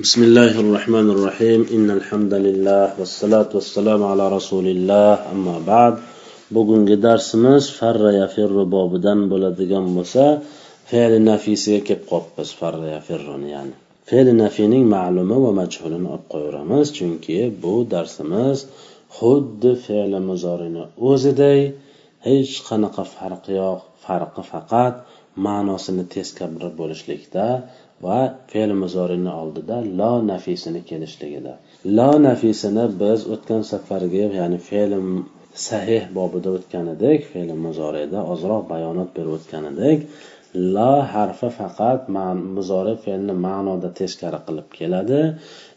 [0.00, 5.93] بسم الله الرحمن الرحيم إن الحمد لله والصلاة والسلام على رسول الله أما بعد
[6.51, 10.23] bugungi darsimiz farra yafirru bobidan bo'ladigan bo'lsa
[10.91, 13.75] fe'li nafiysiga kelib qolibmiz farra yafirruni ya'ni
[14.09, 18.57] fe'li nafiyning ma'lumi va majhulini olib qo'yaveramiz chunki bu darsimiz
[19.17, 21.59] xuddi fe'li muzorini o'ziday
[22.27, 24.95] hech qanaqa farqi yo'q farqi faqat
[25.47, 27.45] ma'nosini teskari bo'lishlikda
[28.05, 28.19] va
[28.51, 31.53] fe'l muzorini oldida lo nafisini kelishligida.
[31.97, 34.91] Lo nafisini biz o'tgan safargi ya'ni fe'l
[35.67, 39.99] sahih bobida o'tgan edik fe'l muzorida ozroq bayonot berib o'tgan edik
[40.75, 42.01] la harfi faqat
[42.57, 45.21] muzori fe'lni ma'noda teskari qilib keladi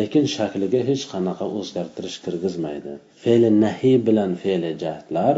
[0.00, 2.92] lekin shakliga hech qanaqa o'zgartirish kirgizmaydi.
[3.22, 5.34] Fe'li nahiy bilan fe'li jahdlar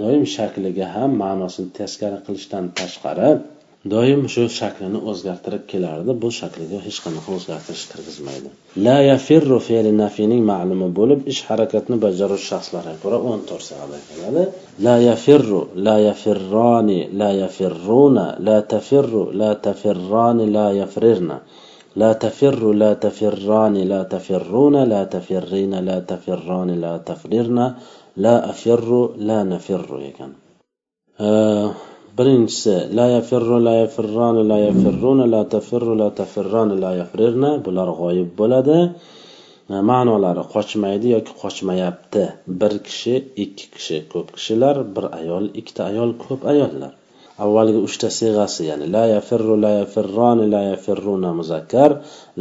[0.00, 3.30] doim shakliga ham ma'nosini teskari qilishdan tashqari
[3.93, 8.49] doim shu shaklini o'zgartirib kelardi bu shakliga hech qanaqa o'zgartirish kirgizmaydi
[8.87, 14.43] la yafirru fe'li nafiyning ma'lumi bo'lib ish harakatni bajaruvchi shaxslarga ko'ra o'n to'rt sig'ada keladi
[14.87, 21.39] la yafirru la yafirroni la yafirruna la tafirru la tafirrani la yafrirna
[22.01, 27.59] لا تفر لا تفران لا تفرون لا تفرين لا تفران لا تفررن
[28.17, 30.31] لا أفر لا نفر ekan
[32.16, 38.30] Birinchisi la yafirru la yafirrani la yafirruna la tafirru la tafirrani la yafrirna bular g'oyib
[38.40, 38.78] bo'ladi.
[39.74, 42.24] E, ma'nolari qochmaydi yoki qochmayapti.
[42.60, 46.92] Bir kishi ikki kishi ko'p kishilar bir ayol ikkita ayol ko'p ayollar.
[47.45, 51.91] avvalgi uchta siyg'asi ya'ni la yafirru la yafirroni la yafirruna muzakkar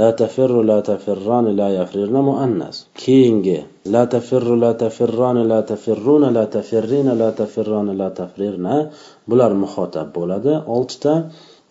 [0.00, 3.58] la tafirru la tafirrani la yafrirna muannas keyingi
[3.94, 8.74] la tafirru la tafirroni la tafirruna la tafirrina la tafirroni la tafrirna
[9.28, 11.14] bular muhotab bo'ladi oltita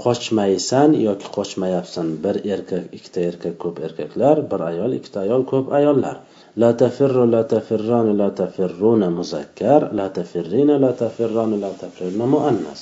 [0.05, 6.17] qochmaysan yoki qochmayapsan bir erkak ikkita erkak ko'p erkaklar bir ayol ikkita ayol ko'p ayollar
[6.63, 12.79] لا تفر لا تفران لا تفرون مذكر لا تفرين لا تفران لا تفرن مؤنث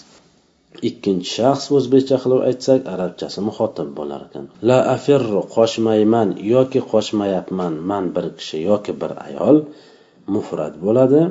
[0.88, 4.44] ikkinchi shaxs o'zbekcha qilib aytsak arabchasi muxotab bo'lar ekan.
[4.70, 9.56] La afirru qochmayman yoki qochmayapman man bir kishi yoki bir ayol
[10.34, 11.22] mufrat bo'ladi.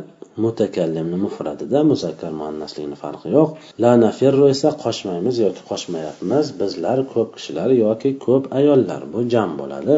[0.46, 3.50] Mutakallimni mufradida muzakkar muannaslikni farqi yo'q.
[3.84, 9.96] La nafirru esa qochmaymiz yoki qochmayapmiz bizlar ko'p kishilar yoki ko'p ayollar bu jam bo'ladi.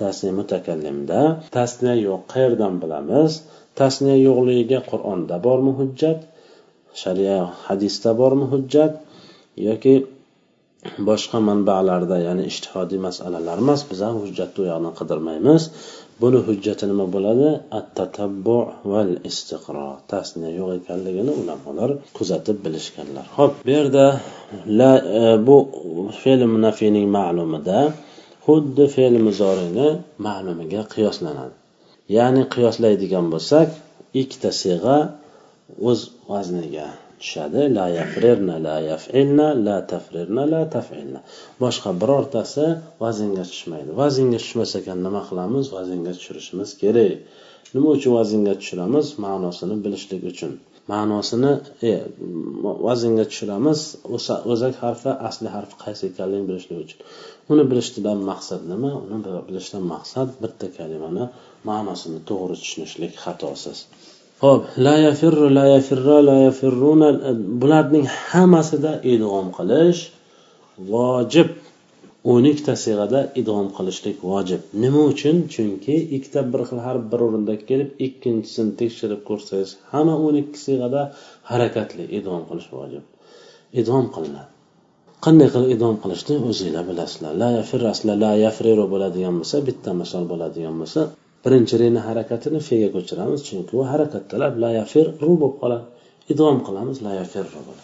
[0.00, 1.20] Tasniya mutakallimda
[1.56, 3.30] tasniya yo'q qayerdan bilamiz?
[3.80, 6.18] Tasniya yo'qligiga qur'onda bormi hujjat
[7.02, 8.92] shariat hadisda bormi hujjat
[9.68, 9.94] yoki
[11.08, 15.62] boshqa manbalarda ya'ni ishtihodiy masalalar emas biz ham hujjatni u yoqdan qidirmaymiz.
[16.22, 17.48] Buni hujjati nima bo'ladi?
[17.78, 18.58] At tatabbu
[18.92, 23.26] val istiqro tasniya yo'q ekanligini ulamolar kuzatib bilishganlar.
[23.38, 24.06] Ho'p bu yerda
[24.78, 25.56] la e, bu
[26.22, 27.78] fe'l munafiyning ma'lumida
[28.46, 29.88] xuddi fe'l muzorini
[30.26, 31.54] ma'lumiga qiyoslanadi.
[32.16, 33.68] Ya'ni qiyoslaydigan bo'lsak
[34.20, 34.96] ikkita siyg'a
[35.88, 36.88] o'z vazniga
[37.20, 37.62] tushadi.
[37.76, 41.20] La yafrirna la yafilna la tafrirna la tafilna.
[41.62, 42.66] Boshqa birortasi
[43.04, 43.90] vaznga tushmaydi.
[44.02, 45.64] Vaznga tushmas ekan nima qilamiz?
[45.76, 47.12] Vaznga tushirishimiz kerak.
[47.74, 49.06] Nima uchun vaznga tushiramiz?
[49.24, 50.52] Ma'nosini bilishlik uchun.
[50.92, 51.52] Ma'nosini
[51.90, 51.92] e,
[52.88, 53.80] vaznga tushiramiz
[54.52, 57.00] o'zak harfi asli harf qaysi ekanligini bilishlik uchun.
[57.52, 58.90] Uni bilishdan maqsad nima?
[59.04, 61.24] Uni bilishdan maqsad bitta kalimani
[61.70, 63.78] ma'nosini to'g'ri tushunishlik xatosiz.
[64.42, 67.08] Ho'p la yafirru la yafirra la yafirruna
[67.62, 70.00] bularning hammasida idg'om qilish
[70.92, 71.50] vojib.
[72.32, 74.60] O'n ikkita sig'ada idg'om qilishlik vojib.
[74.84, 75.36] Nima uchun?
[75.54, 81.02] Chunki ikkita bir xil harf bir o'rinda kelib ikkinchisini tekshirib ko'rsangiz hamma o'n ikki sig'ada
[81.50, 83.04] harakatli idg'om qilish vojib.
[83.80, 84.50] Idg'om qilinadi.
[85.24, 87.32] Qanday qilib idom qilishni o'zinglar bilasizlar.
[87.42, 87.80] La yafir
[88.24, 91.02] la yafriru bo'ladigan bo'lsa bitta misol bo'ladigan bo'lsa
[91.44, 94.70] birinchi reni harakatini fega ko'chiramiz chunki u harakat talab la
[95.24, 95.86] ru bo'lib qoladi.
[96.32, 97.82] Idom qilamiz la yafir bo'ladi.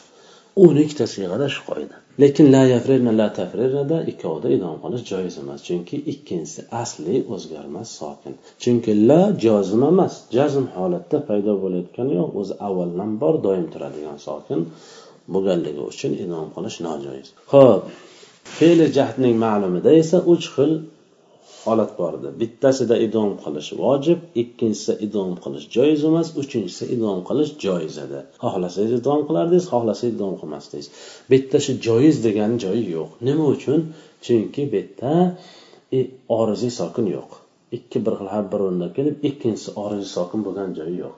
[0.62, 1.96] O'n ikkita siyg'ada shu qoida.
[2.22, 8.34] Lekin la yafrirna la tafrirnada ikkovida idom qilish joiz emas chunki ikkinchisi asli o'zgarmas sokin.
[8.62, 14.60] Chunki la jozim emas jazm holatda paydo bo'layotgani yo'q o'zi avvaldan bor doim turadigan sokin
[15.34, 17.28] bo'lganligi uchun idom qilish nojoiz.
[17.52, 17.82] Ho'p
[18.56, 20.72] fe'li jahdning ma'lumida esa uch xil
[21.64, 22.30] holat bor edi.
[22.40, 28.20] Bittasida idom qilish vojib ikkinchisida idom qilish joiz emas uchinchisi idom qilish joiz edi.
[28.44, 30.88] Xohlasangiz idom qilardingiz xohlasangiz idom qilmasdingiz.
[31.32, 33.10] Bitta shu joiz degan joyi yo'q.
[33.28, 33.80] Nima uchun?
[34.26, 35.14] Chunki bu yerda
[36.40, 37.30] oriziy sokin yo'q.
[37.78, 41.14] Ikki bir xil har bir o'rinda kelib ikkinchisi oriziy sokin bo'lgan joyi yo'q.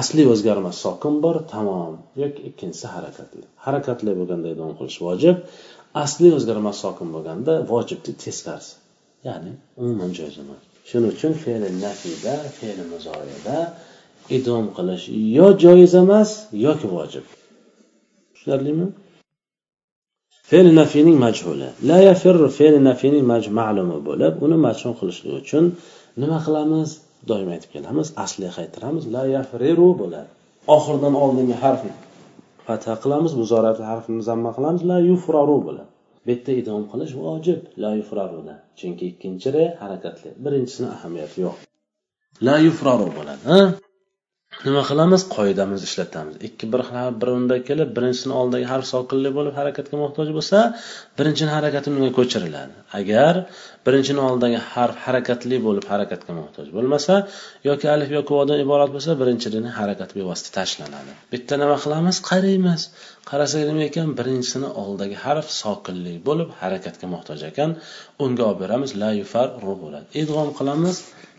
[0.00, 3.44] Asli o'zgarmas sokin bor tamom yoki ikkinchisi harakatli.
[3.66, 5.36] Harakatli bo'lganda idom qilish vojib
[6.04, 8.83] asli o'zgarmas sokin bo'lganda vojibni teskarisi
[9.26, 9.52] ya'ni?
[9.80, 13.58] Umuman joiz emas shuning uchun fe'li nafida fe'li muzoyada
[14.36, 15.04] idom qilish
[15.36, 16.30] yo joiz emas
[16.66, 17.26] yoki vojib.
[18.34, 18.86] Tushunarlimi?
[20.50, 21.68] Fe'l nafiyning majhuli.
[21.90, 23.24] La yafirru fe'l nafiyning
[23.60, 25.64] ma'lumi bo'lib uni majhul qilishlik uchun
[26.22, 26.88] nima qilamiz?
[27.30, 29.04] Doim aytib kelamiz asliga qaytaramiz.
[29.14, 30.30] La yafriru bo'ladi.
[30.76, 31.94] Oxiridan oldingi harfni.
[32.66, 34.82] Fatha qilamiz muzorat harfini zamma qilamiz.
[34.90, 35.93] La yufraru bo'ladi.
[36.24, 41.56] Bu yerda idom qilish vojib la yufraruda chunki ikkinchi re harakatli birinchisini ahamiyati yo'q.
[42.46, 43.44] La yufraru bo'ladi
[44.66, 45.22] nima qilamiz?
[45.36, 46.34] Qoidamizni ishlatamiz.
[46.48, 50.58] Ikki bir harf bir kelib birinchisini oldidagi harf sokinli bo'lib harakatga muhtoj bo'lsa
[51.18, 52.74] birinchini harakati unga ko'chiriladi.
[53.00, 53.34] Agar
[53.86, 57.14] birinchini oldidagi harf harakatli bo'lib harakatga muhtoj bo'lmasa
[57.68, 61.12] yoki alif yoki vodan iborat bo'lsa birinchini harakat bevosita tashlanadi.
[61.32, 62.16] Bitta nima qilamiz?
[62.30, 62.82] Qaraymiz.
[63.30, 64.08] Qarasak nima ekan?
[64.18, 67.70] Birinchisini oldidagi harf sokinli bo'lib harakatga muhtoj ekan.
[68.24, 68.90] Unga olib beramiz.
[69.02, 70.06] La yufar ru bo'ladi.
[70.22, 70.96] Idg'om qilamiz.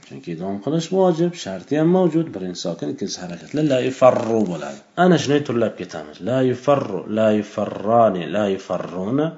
[0.08, 5.18] chunki idom qilish vojib sharti ham mavjud birinchi sokin ikkinchisi harakatli la yufarru bo'ladi ana
[5.22, 9.28] shunday turlab ketamiz la yufarru la yufarrani la yufarruna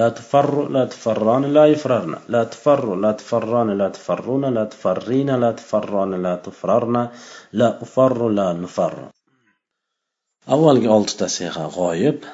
[0.00, 5.50] لا تفر لا تفران لا يفررن لا تفر لا تفران لا تفرون لا تفرين لا
[5.52, 7.08] تفران لا تفررن
[7.52, 8.94] لا أفر لا نفر
[10.54, 12.24] avvalgi oltita siyg'a g'oyib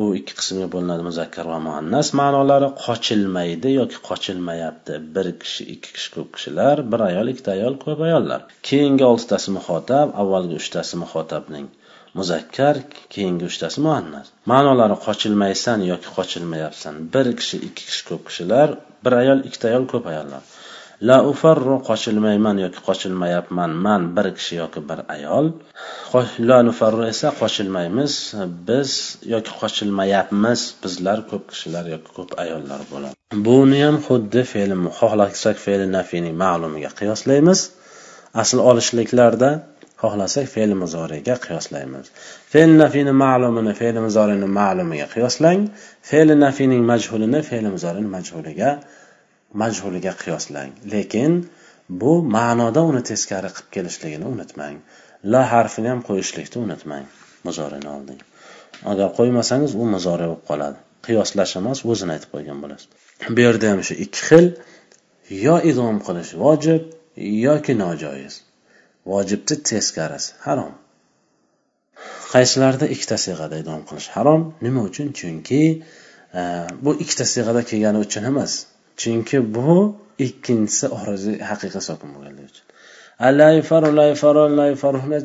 [0.00, 2.12] U ikki qismga bo'linadi muzakkar va muannas.
[2.20, 4.98] Ma'nolari qochilmaydi yoki qochilmayapti.
[5.14, 8.40] Bir kishi ikki kishi ko'p kishilar bir ayol ikkita ayol ko'p ayollar.
[8.70, 11.68] Keyingi oltitasi muhotab avvalgi uchtasi muhotabning
[12.20, 12.80] muzakkar
[13.14, 14.32] keyingi uchtasi muannas.
[14.52, 16.94] Ma'nolari qochilmaysan yoki qochilmayapsan.
[17.14, 20.42] Bir kishi ikki kishi ko'p kishilar bir ayol ikkita ayol ko'p ayollar.
[21.08, 23.70] La ufarru qochilmayman yoki qochilmayapman.
[23.86, 25.46] Man bir kishi yoki bir ayol.
[26.50, 28.12] La nufarru esa qochilmaymiz
[28.68, 28.90] biz
[29.34, 33.14] yoki qochilmayapmiz bizlar ko'p kishilar yoki ko'p ayollar bo'ladi.
[33.48, 37.60] Buni ham xuddi fe'li xohlasak fe'li nafiyning ma'lumiga qiyoslaymiz.
[38.42, 39.50] Asl olishliklarda
[40.02, 42.06] xohlasak fe'li muzoriga qiyoslaymiz.
[42.52, 45.60] Fe'l nafiyni ma'lumini fe'li muzorini ma'lumiga qiyoslang
[46.10, 48.70] fe'li nafiyning majhulini fe'li muzorini majhuliga
[49.60, 50.72] majhuliga qiyoslang.
[50.92, 51.32] Lekin
[52.00, 54.76] bu ma'noda uni teskari qilib kelishligini unutmang.
[55.32, 57.06] La harfini ham qo'yishlikni unutmang.
[57.46, 58.20] Muzorini olding.
[58.92, 60.78] Agar qo'ymasangiz u muzori bo'lib qoladi.
[61.06, 62.88] Qiyoslash emas o'zini aytib qo'ygan bo'lasiz.
[63.34, 64.46] Bu yerda ham shu ikki xil.
[65.46, 66.82] Yo idom qilish vojib
[67.46, 68.34] yoki nojoiz.
[69.12, 70.72] Vojibni teskarisi harom.
[72.32, 74.42] Qaysilarida ikkita siyg'ada idom qilish harom?
[74.66, 75.08] Nima uchun?
[75.18, 75.62] Chunki
[76.40, 76.42] e,
[76.84, 78.52] bu ikkita siyg'ada kelgani uchun emas.
[79.00, 79.74] Chunki bu
[80.26, 82.66] ikkinchisi oriziy haqiqiy sokin bo'lganligi uchun.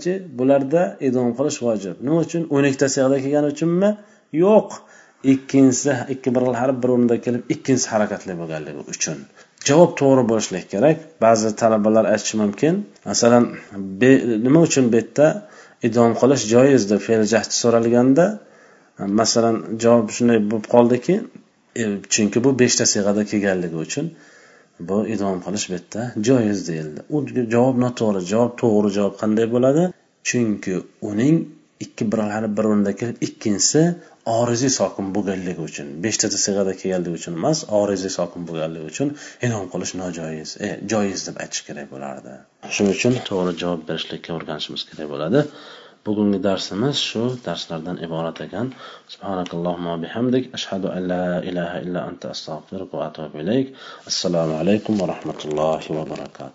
[0.04, 1.96] Chi bularda idom qilish vojib.
[2.06, 2.44] Nima uchun?
[2.56, 3.90] O'n ikkita sig'da kelgani uchunmi?
[4.44, 4.69] Yo'q.
[5.34, 9.18] Ikkinchisi ikki bir harf bir o'rinda kelib ikkinchisi harakatli bo'lganligi uchun.
[9.68, 10.98] Javob to'g'ri bo'lishligi kerak.
[11.24, 12.74] Ba'zi talabalar aytishi mumkin.
[13.10, 13.44] Masalan
[14.46, 15.28] nima uchun bu yerda
[15.88, 18.25] idom qilish joiz deb fe'l jahdi so'ralganda
[19.19, 21.16] masalan javob shunday bo'lib qoldiki
[21.82, 21.84] E,
[22.14, 24.06] chunki bu beshta siyg'ada kelganligi uchun
[24.90, 27.00] bu idom qilish bu yerda joiz deyildi.
[27.16, 27.18] U
[27.56, 29.84] javob noto'g'ri javob to'g'ri javob qanday bo'ladi?
[30.30, 30.76] Chunki
[31.10, 31.36] uning
[31.86, 33.82] ikki birlari bir o'rinda kelib ikkinchisi
[34.36, 39.14] oriziy sokin bo'lganligi uchun beshtada siyg'ada kelganligi uchun emas oriziy sokin bo'lganligi uchun
[39.48, 42.34] idom qilish nojoiz e, joiz deb aytish kerak bo'lardi.
[42.76, 45.46] Shuning uchun to'g'ri javob berishlikka o'rganishimiz kerak bo'ladi.
[46.07, 48.68] Bugungi darsimiz shu darslardan iborat ekan.
[49.14, 50.44] Subhanakallohumma bihamdik.
[50.57, 53.68] Ashhadu an la ilaha illa anta astag'firuka va atubu ilayk.
[54.11, 56.45] Assalomu alaykum va rahmatullohi va barakatuh.